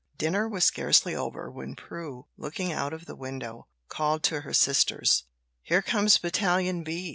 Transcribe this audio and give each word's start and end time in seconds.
Dinner 0.17 0.49
was 0.49 0.63
scarcely 0.63 1.13
over 1.15 1.51
when 1.51 1.75
Prue, 1.75 2.25
looking 2.35 2.71
out 2.71 2.91
of 2.91 3.05
the 3.05 3.13
window, 3.15 3.67
called 3.87 4.23
to 4.23 4.41
her 4.41 4.51
sisters: 4.51 5.25
"Here 5.61 5.83
comes 5.83 6.17
Battalion 6.17 6.83
B." 6.83 7.09